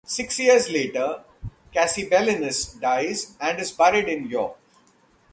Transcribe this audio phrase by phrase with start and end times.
[0.03, 1.23] Six years later,
[1.71, 4.57] Cassibelanus dies and is buried in York.